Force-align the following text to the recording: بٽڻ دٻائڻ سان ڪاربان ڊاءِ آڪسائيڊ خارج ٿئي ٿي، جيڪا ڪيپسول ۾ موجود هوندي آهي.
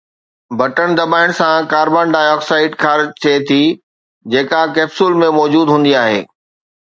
بٽڻ 0.59 0.87
دٻائڻ 0.97 1.29
سان 1.39 1.57
ڪاربان 1.71 2.07
ڊاءِ 2.13 2.31
آڪسائيڊ 2.33 2.71
خارج 2.83 3.09
ٿئي 3.21 3.35
ٿي، 3.47 3.61
جيڪا 4.31 4.61
ڪيپسول 4.75 5.13
۾ 5.23 5.29
موجود 5.39 5.67
هوندي 5.75 5.93
آهي. 6.03 6.19